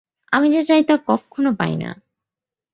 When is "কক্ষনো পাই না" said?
1.07-1.89